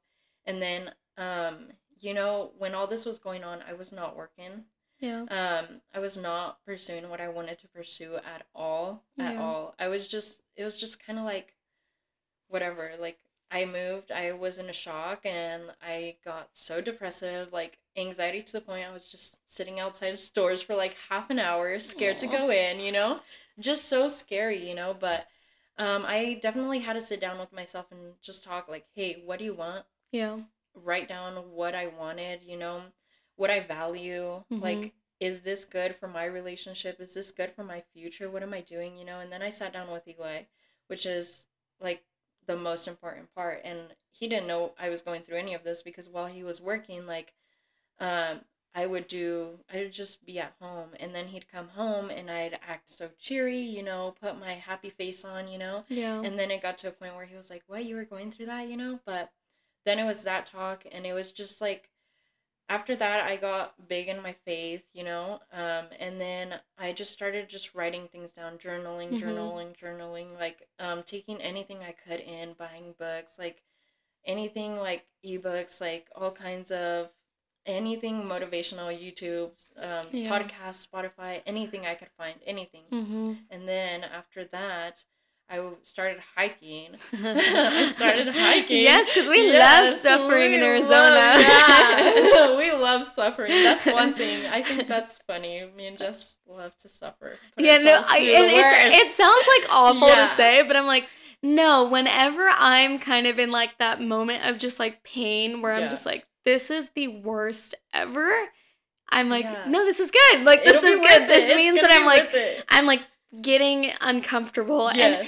[0.46, 4.66] and then um you know, when all this was going on, I was not working.
[5.00, 9.04] Yeah Um I was not pursuing what I wanted to pursue at all.
[9.20, 9.42] At Yeah.
[9.42, 9.76] all.
[9.80, 11.56] I was just it was just kind of like
[12.48, 12.92] whatever.
[13.00, 13.20] Like
[13.52, 18.54] I moved, I was in a shock and I got so depressive, like anxiety to
[18.54, 22.18] the point I was just sitting outside of stores for like half an hour, scared
[22.20, 23.22] to go in, you know?
[23.60, 25.28] Just so scary, you know, but
[25.78, 29.40] um I definitely had to sit down with myself and just talk like, "Hey, what
[29.40, 30.38] do you want?" yeah
[30.76, 32.82] Write down what I wanted, you know,
[33.38, 34.62] what I value, Mhm.
[34.62, 37.00] like is this good for my relationship?
[37.02, 38.30] Is this good for my future?
[38.30, 39.20] What am I doing, you know?
[39.20, 40.44] And then I sat down with Eli,
[40.88, 41.48] which is
[41.82, 42.04] like
[42.48, 45.84] the most important part and he didn't know I was going through any of this
[45.84, 47.34] because while he was working like
[48.00, 48.42] um
[48.76, 52.30] I would do I would just be at home and then he'd come home and
[52.30, 55.86] I'd act so cheery, you know, put my happy face on, you know.
[55.90, 57.86] yeah And then it got to a point where he was like, "What?
[57.86, 59.32] You were going through that, you know?" But
[59.86, 61.90] then it was that talk and it was just like
[62.70, 65.40] after that I got big in my faith, you know?
[65.52, 69.22] Um and then I just started just writing things down, journaling, Mhm.
[69.22, 73.64] journaling, journaling, like um taking anything I could in, buying books, like
[74.26, 77.10] anything like ebooks, like all kinds of
[77.66, 80.30] anything motivational, YouTube, um, Yeah.
[80.30, 82.86] podcasts, Spotify, anything I could find, anything.
[82.92, 83.34] mm-hmm.
[83.50, 85.04] And then after that,
[85.50, 86.96] I started hiking.
[87.14, 88.82] I started hiking.
[88.82, 91.16] Yes, because we love suffering we in love- Arizona.
[91.40, 93.52] yeah, we love suffering.
[93.64, 94.46] That's one thing.
[94.46, 95.64] I think that's funny.
[95.76, 97.36] Me and Jess love to suffer.
[97.58, 100.24] Yeah, no, I, and it's, it sounds like awful Yeah.
[100.24, 101.08] to say, but I'm like,
[101.42, 105.90] no, whenever I'm kind of in like that moment of just like pain where I'm
[105.90, 108.30] just like, this is the worst ever,
[109.10, 109.66] I'm like, Yeah.
[109.70, 110.44] no, this is good.
[110.44, 111.22] Like, this It'll is good.
[111.22, 111.48] worth This.
[111.50, 112.66] It's means that I'm like, it.
[112.70, 113.02] I'm like
[113.42, 114.90] getting uncomfortable.
[114.90, 115.28] And.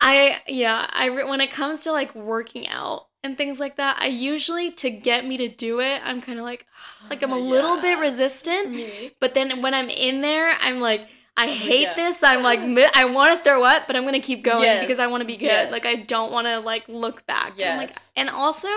[0.00, 4.06] I yeah, I when it comes to like working out and things like that, I
[4.06, 6.66] usually to get me to do it, I'm kind of like
[7.10, 8.00] like I'm a uh, little bit Yeah.
[8.00, 9.10] resistant, Me.
[9.20, 11.94] but then when I'm in there, I'm like I hate Yeah.
[11.94, 12.22] this.
[12.22, 12.60] I'm like
[12.94, 15.26] I want to throw up, but I'm going to keep going because I want to
[15.26, 15.46] be good.
[15.46, 15.72] Yes.
[15.72, 17.58] Like I don't want to like look back.
[17.60, 18.12] And like Yes.
[18.16, 18.68] and also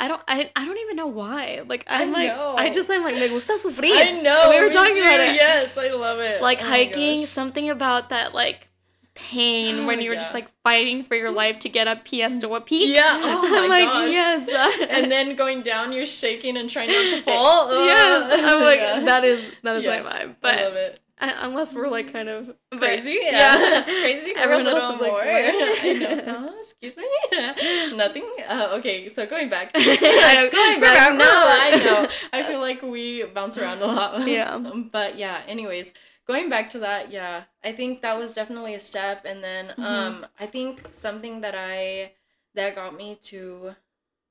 [0.00, 1.62] I don't I, I don't even know why.
[1.66, 2.56] Like I I'm like know.
[2.58, 3.96] I just I'm like me gusta sufrir.
[3.96, 4.50] I know.
[4.50, 5.34] We were talking about it.
[5.36, 6.42] Yes, I love it.
[6.42, 8.68] Like Oh hiking, something about that like
[9.14, 12.38] pain oh, when you were just like fighting for your life to get up PS
[12.38, 12.88] to a peak.
[12.94, 13.20] Yeah.
[13.24, 14.12] Oh my I'm like, gosh.
[14.12, 14.86] yes.
[14.90, 17.70] and then going down, you're shaking and trying not to fall.
[17.86, 18.30] yes.
[18.42, 18.58] Oh.
[18.58, 19.00] I'm like Yeah.
[19.04, 20.02] that is that is Yeah.
[20.02, 20.30] my vibe.
[20.30, 21.00] I But love it.
[21.20, 23.56] Uh, unless we're like kind of but- Crazy, Yeah.
[23.58, 24.32] yeah, crazy.
[24.36, 25.24] Everyone else is more.
[25.24, 26.22] know.
[26.50, 27.04] Oh, excuse me.
[27.96, 28.24] Nothing.
[28.48, 29.70] Uh, okay, so going back.
[29.74, 31.14] I going back.
[31.14, 32.08] No, I know.
[32.32, 34.26] I feel like we bounce around a lot.
[34.26, 34.58] Yeah.
[34.90, 35.42] But yeah.
[35.46, 35.92] Anyways,
[36.26, 37.12] going back to that.
[37.12, 39.84] Yeah, I think that was definitely a step, and then Mm-hmm.
[39.84, 42.12] um, I think something that I
[42.54, 43.74] that got me to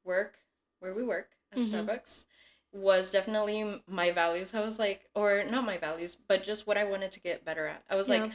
[0.04, 0.36] work
[0.80, 1.64] where we work at Mhm.
[1.86, 2.26] Starbucks
[2.74, 4.54] was definitely my values.
[4.54, 7.68] I was like, or not my values, but just what I wanted to get better
[7.68, 7.84] at.
[7.90, 8.24] I was Yeah.
[8.24, 8.32] like,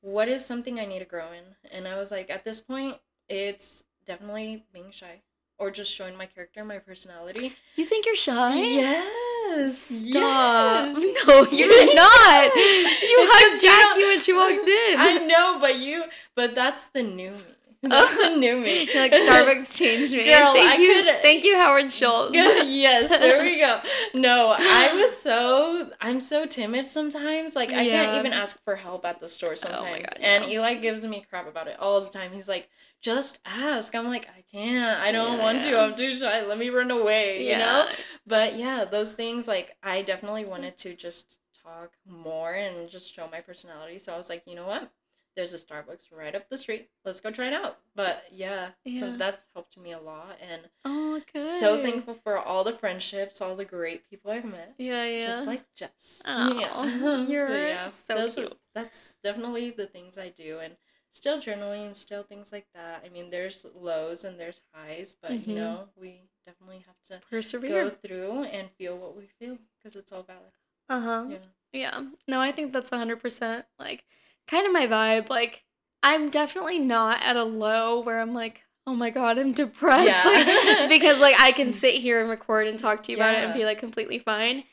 [0.00, 1.56] what is something I need to grow in?
[1.70, 5.22] And I was like, at this point, it's definitely being shy
[5.58, 7.56] or just showing my character, my personality.
[7.76, 8.56] You think you're shy?
[8.56, 9.78] Yes.
[9.78, 10.86] Stop.
[10.86, 11.24] Yes.
[11.26, 12.54] No, you're not.
[12.56, 14.96] You hugged Jackie when she walked in.
[14.98, 16.04] I know, but you,
[16.34, 17.38] but that's the new me.
[17.88, 18.84] That's new me.
[18.92, 20.24] You're like Starbucks changed me.
[20.24, 22.32] Girl, thank I you, could- thank you, Howard Schultz.
[22.36, 23.80] yes, there we go.
[24.14, 27.56] No, I was so I'm so timid sometimes.
[27.56, 28.04] Like I Yeah.
[28.04, 30.06] can't even ask for help at the store oh sometimes.
[30.12, 30.50] God, and no.
[30.50, 32.30] Eli gives me crap about it all the time.
[32.32, 32.68] He's like,
[33.00, 35.00] "Just ask." I'm like, "I can't.
[35.00, 35.80] I don't Yeah, want to.
[35.80, 36.44] I'm too shy.
[36.46, 37.88] Let me run away." You know?
[38.26, 43.28] But yeah, those things like I definitely wanted to just talk more and just show
[43.32, 43.98] my personality.
[43.98, 44.90] So I was like, "You know what?
[45.34, 46.90] There's a Starbucks right up the street.
[47.04, 49.00] Let's go try it out." But yeah, Yeah.
[49.00, 51.46] so that's helped me a lot and Oh, good.
[51.46, 54.74] so thankful for all the friendships, all the great people I've met.
[54.78, 55.26] Yeah, yeah.
[55.26, 56.22] Just like Jess.
[56.26, 56.84] yeah,
[57.28, 60.76] you're But so those are- that's definitely the things I do and
[61.10, 63.02] still journaling and still things like that.
[63.04, 65.46] I mean, there's lows and there's highs, but Mhm.
[65.46, 69.94] you know, we definitely have to persevere, go through and feel what we feel because
[69.94, 70.52] it's all valid.
[70.88, 71.26] Uh huh.
[71.30, 71.38] Yeah.
[71.72, 72.04] Yeah.
[72.26, 74.04] No, I think that's 100% like
[74.48, 75.28] kind of my vibe.
[75.28, 75.64] Like,
[76.02, 80.06] I'm definitely not at a low where I'm like, oh my God, I'm depressed.
[80.08, 80.24] Yeah.
[80.24, 83.44] Like, because, like, I can sit here and record and talk to you about it
[83.44, 84.64] and be like completely fine.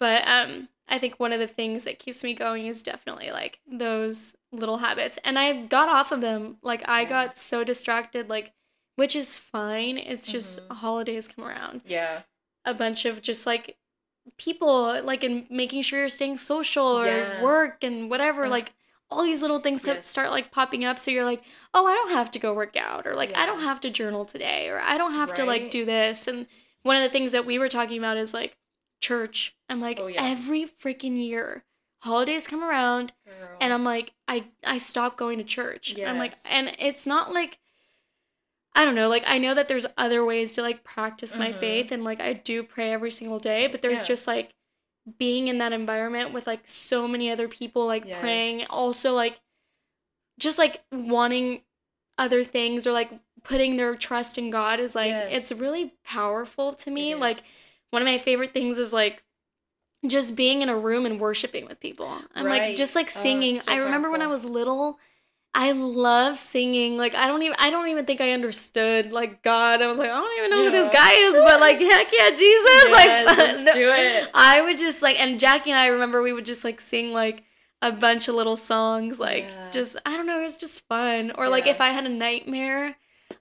[0.00, 3.60] But, um, I think one of the things that keeps me going is definitely like
[3.70, 5.18] those little habits.
[5.22, 6.56] And I got off of them.
[6.62, 7.08] Like, I Yeah.
[7.08, 8.54] got so distracted, like,
[8.96, 9.98] which is fine.
[9.98, 10.76] It's just Mhm.
[10.76, 12.22] holidays come around Yeah.
[12.64, 13.76] a bunch of just like
[14.38, 17.42] people like and making sure you're staying social or Yeah.
[17.42, 18.50] work and whatever Ugh.
[18.50, 18.72] like
[19.10, 20.06] all these little things Yes.
[20.06, 21.42] start like popping up so you're like
[21.74, 24.24] oh i don't have to go work out or like i don't have to journal
[24.24, 26.46] today or i don't have to like do this and
[26.82, 28.56] one of the things that we were talking about is like
[29.00, 30.22] church i'm like Oh, yeah.
[30.24, 31.64] every freaking year
[32.02, 33.56] holidays come around Girl.
[33.60, 37.32] and i'm like i i stop going to church And i'm like and it's not
[37.32, 37.58] like
[38.74, 41.58] i don't know like i know that there's other ways to like practice my Mhm.
[41.60, 44.04] faith and like i do pray every single day but there's Yeah.
[44.04, 44.54] just like
[45.16, 49.40] being in that environment with like so many other people like praying also like
[50.38, 51.62] just like wanting
[52.18, 53.10] other things or like
[53.44, 55.50] putting their trust in god is like Yes.
[55.50, 57.38] it's really powerful to me like
[57.90, 59.22] one of my favorite things is like
[60.06, 62.08] just being in a room and worshiping with people.
[62.34, 63.56] I'm like just like Oh, singing.
[63.56, 64.98] it's so I remember when I was little,
[65.54, 66.96] I love singing.
[66.98, 69.82] Like I don't even I don't even think I understood like God.
[69.82, 72.30] I was like I don't even know who this guy is, but like heck yeah,
[72.30, 72.40] Jesus!
[72.40, 74.28] Yes, like let's no- do it.
[74.34, 77.44] I would just like and Jackie and I remember we would just like sing like
[77.82, 79.70] a bunch of little songs like Yeah.
[79.72, 81.32] just I don't know, it was just fun.
[81.36, 82.96] Or like if I had a nightmare,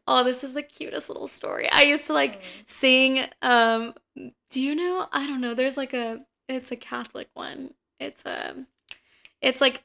[0.08, 1.70] oh this is the cutest little story.
[1.72, 2.44] I used to like Mm.
[2.66, 3.94] sing um
[4.50, 8.56] do you know i don't know there's like a it's a catholic one it's a
[9.42, 9.84] it's like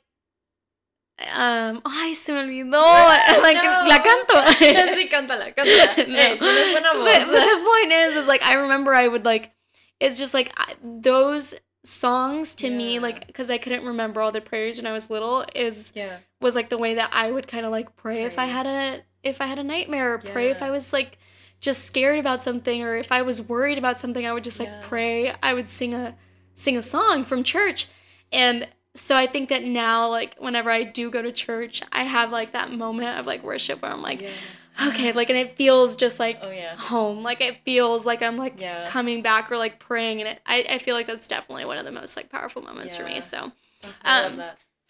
[1.35, 2.81] um ay se me olvidó
[3.43, 3.85] like No.
[3.87, 4.35] la canto
[4.97, 5.97] sí, cántala, cántala.
[6.09, 6.19] No.
[6.19, 7.27] Eh, tienes buena voz.
[7.29, 9.53] but the point is is like i remember i would like
[10.01, 14.41] it's just like I, those songs to me like because i couldn't remember all the
[14.41, 16.17] prayers when i was little is yeah.
[16.41, 19.03] was like the way that I would kind of like pray, if I had a
[19.23, 21.19] if I had a nightmare or pray if I was like
[21.61, 24.69] just scared about something or if I was worried about something I would just like
[24.69, 24.81] Yeah.
[24.83, 26.17] pray I would sing a
[26.57, 27.87] sing a song from church
[28.33, 32.31] and so I think that now like whenever I do go to church I have
[32.31, 34.89] like that moment of like worship where I'm like yeah.
[34.89, 36.77] okay like and it feels just like Oh yeah.
[36.77, 38.85] home like it feels like I'm like Yeah.
[38.87, 41.85] coming back or like praying and it I, I feel like that's definitely one of
[41.85, 43.53] the most like powerful moments for me so
[44.05, 44.43] Um,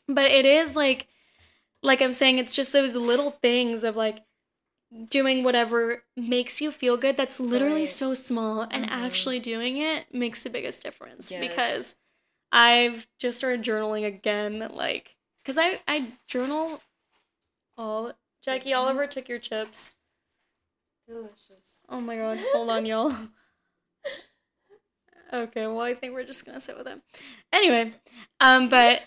[0.09, 1.07] but it is like
[1.83, 4.19] like i'm saying it's just those little things of like
[5.09, 7.88] doing whatever makes you feel good that's literally Right.
[7.88, 8.91] so small and Mhm.
[8.91, 11.41] actually doing it makes the biggest difference Yes.
[11.41, 11.97] because
[12.53, 16.81] i've just started journaling again like because i i journal
[17.77, 18.12] all
[18.45, 18.77] jackie Mhm.
[18.79, 19.95] oliver took your chips
[21.09, 21.83] Delicious.
[21.88, 23.12] Oh my god, hold on, y'all.
[25.33, 27.01] Okay, well, I think we're just gonna sit with him.
[27.53, 27.93] Anyway,
[28.41, 29.03] um, but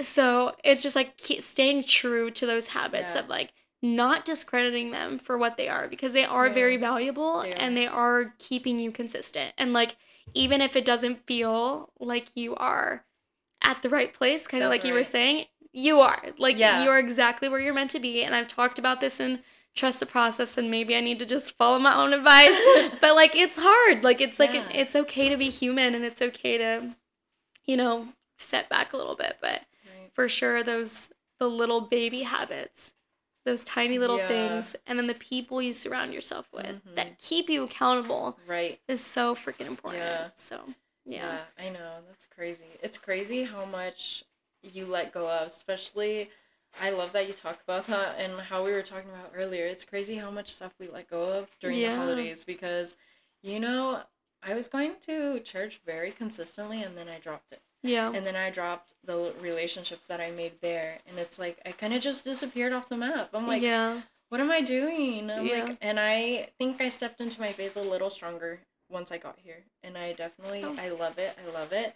[0.00, 3.20] so it's just like keep staying true to those habits Yeah.
[3.22, 6.52] of like not discrediting them for what they are because they are Yeah.
[6.52, 9.54] very valuable They and they are keeping you consistent.
[9.56, 9.96] And like,
[10.32, 13.04] even if it doesn't feel like you are
[13.62, 16.22] at the right place, kind of like you were saying, you are.
[16.38, 16.84] Like, Yeah.
[16.84, 18.22] you are exactly where you're meant to be.
[18.22, 19.40] And I've talked about this in
[19.74, 22.56] Trust the Process, and maybe I need to just follow my own advice.
[23.00, 24.04] but like, it's hard.
[24.04, 24.68] Like, it's like, Yeah.
[24.72, 26.94] it's okay to be human and it's okay to,
[27.66, 28.08] you know,
[28.38, 29.36] set back a little bit.
[29.40, 29.62] But
[30.00, 30.10] Right.
[30.14, 32.93] for sure, those, the little baby habits,
[33.44, 34.28] those tiny little Yeah.
[34.28, 36.94] things, and then the people you surround yourself with Mhm.
[36.96, 38.80] that keep you accountable Right.
[38.88, 40.02] is so freaking important.
[40.02, 40.30] Yeah.
[40.34, 41.40] So, yeah.
[41.58, 42.02] Yeah, I know.
[42.08, 42.78] That's crazy.
[42.82, 44.24] It's crazy how much
[44.62, 46.30] you let go of, especially
[46.80, 49.66] I love that you talk about that and how we were talking about earlier.
[49.66, 51.90] It's crazy how much stuff we let go of during Yeah.
[51.90, 52.96] the holidays because
[53.42, 54.02] you know,
[54.42, 57.62] I was going to church very consistently and then I dropped it.
[57.84, 58.10] Yeah.
[58.12, 61.92] And then I dropped the relationships that I made there and it's like I kind
[61.94, 63.28] of just disappeared off the map.
[63.34, 64.00] I'm like, yeah.
[64.30, 65.30] what am I doing?
[65.30, 65.64] I'm Yeah.
[65.64, 68.58] like, and I think I stepped into my faith a little stronger
[68.90, 70.76] once I got here, and I definitely, Oh.
[70.78, 71.94] I love it, I love it,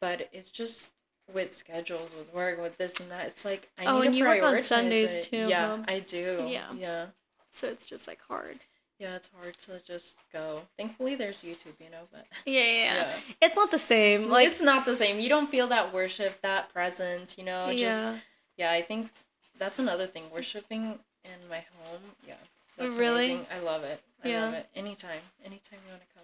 [0.00, 0.92] but it's just
[1.32, 3.26] with schedules, with work, with this and that.
[3.26, 5.30] It's like I Oh, need and to you work on Sundays it.
[5.30, 5.82] too, Yeah, huh?
[5.88, 6.46] I do.
[6.48, 6.72] Yeah.
[6.74, 7.06] yeah,
[7.50, 8.60] So it's just like hard.
[8.98, 9.16] Yeah.
[9.16, 10.62] It's hard to just go.
[10.76, 13.12] Thankfully, there's YouTube, you know, but Yeah, yeah, yeah.
[13.42, 14.30] It's not the same.
[14.30, 15.18] like it's not the same.
[15.20, 17.68] You don't feel that worship, that presence, you know.
[17.76, 18.14] Just yeah.
[18.56, 19.10] yeah, I think
[19.58, 20.24] that's another thing.
[20.32, 22.34] Worshiping in my home, yeah,
[22.76, 23.26] that's Really?
[23.32, 23.46] amazing.
[23.54, 24.00] I love it.
[24.24, 24.44] I Yeah.
[24.44, 24.68] love it.
[24.74, 26.15] Anytime, anytime you want to come.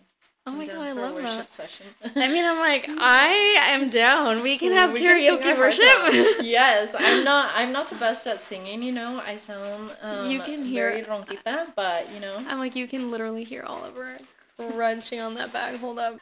[0.44, 1.50] Oh my god, I love worship that.
[1.50, 1.87] session.
[2.16, 3.28] I mean, I'm like, I
[3.68, 4.42] am down.
[4.42, 6.37] We can have We karaoke hearts worship.
[6.44, 7.52] yes, I'm not.
[7.55, 8.83] I'm not the best at singing.
[8.83, 12.74] You know, I sound um, You can hear- very ronquita, but you know, I'm like,
[12.74, 14.18] you can literally hear Oliver
[14.59, 15.78] crunching on that bag.
[15.78, 16.18] Hold up.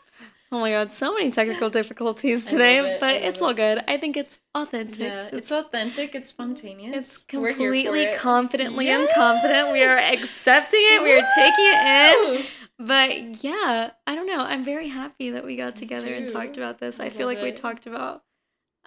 [0.53, 3.45] Oh my god, so many technical difficulties today, it, but it's it.
[3.45, 3.83] all good.
[3.89, 4.99] I think it's authentic.
[5.01, 6.15] yeah, it's authentic.
[6.15, 6.97] It's spontaneous.
[6.97, 8.19] It's We're here for completely it.
[8.19, 9.73] confidently unconfident.
[9.73, 11.03] We are accepting it.
[11.03, 12.47] We are taking it in.
[12.81, 14.41] But yeah, I don't know.
[14.41, 16.99] I'm very happy that we got together and talked about this.
[16.99, 18.23] I, I feel like we talked about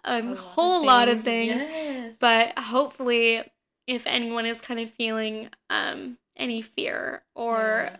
[0.04, 1.68] a, A lot of whole lot of things.
[1.68, 2.18] Yes.
[2.20, 3.44] But hopefully,
[3.86, 7.98] if anyone is kind of feeling um, any fear or, Yeah.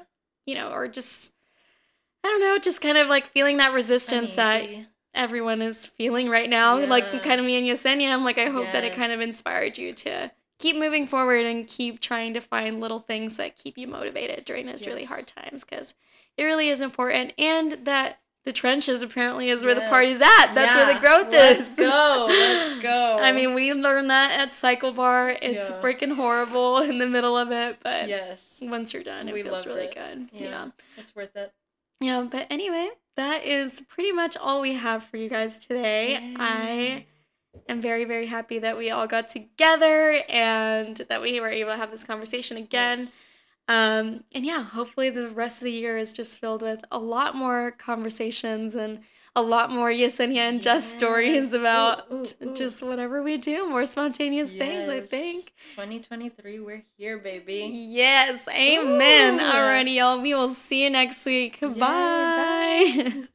[0.48, 1.36] you know, or just,
[2.24, 4.68] I don't know, just kind of like feeling that resistance that
[5.14, 8.66] everyone is feeling right now, like kind of me and Yesenia, I'm like, I hope
[8.72, 10.32] that it kind of inspired you to
[10.64, 14.66] keep moving forward and keep trying to find little things that keep you motivated during
[14.66, 15.94] those really hard times because
[16.38, 17.34] it really is important.
[17.38, 20.54] And that the trenches apparently is where the party's at.
[20.54, 21.76] That's where the growth Let's is.
[21.78, 22.26] go.
[22.28, 23.18] Let's go.
[23.22, 25.38] I mean, we learned that at CycleBar.
[25.42, 25.82] It's Yeah.
[25.82, 29.66] freaking horrible in the middle of it, but yes, once you're done, it We feels
[29.66, 29.96] really it.
[29.96, 30.30] good.
[30.34, 30.50] Yeah.
[30.50, 30.68] yeah.
[30.98, 31.54] it's worth it.
[32.02, 36.34] Yeah, but anyway, that is pretty much all we have for you guys today.
[36.38, 37.06] I
[37.70, 41.78] am very, very happy that we all got together and that we were able to
[41.78, 43.00] have this conversation again.
[43.00, 43.26] Yes.
[43.68, 47.36] Um, and yeah, hopefully the rest of the year is just filled with a lot
[47.36, 49.00] more conversations and
[49.36, 50.94] a lot more Yesenia and Jess Yes.
[50.94, 52.56] stories about Ooh, ooh, ooh.
[52.56, 55.46] just whatever we do, more spontaneous things, I think.
[55.70, 57.72] 2023, we're here, baby.
[57.74, 59.40] Yes, amen.
[59.40, 60.22] Alrighty, y'all.
[60.22, 61.62] We will see you next week.
[61.62, 61.80] Yay, Bye.
[61.80, 63.24] bye.